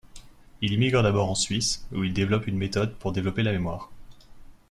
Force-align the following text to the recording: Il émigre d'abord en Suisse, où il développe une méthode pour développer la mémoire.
Il 0.61 0.73
émigre 0.73 1.03
d'abord 1.03 1.29
en 1.29 1.35
Suisse, 1.35 1.85
où 1.91 2.03
il 2.03 2.11
développe 2.11 2.47
une 2.47 2.57
méthode 2.57 2.95
pour 2.95 3.11
développer 3.11 3.43
la 3.43 3.51
mémoire. 3.51 3.91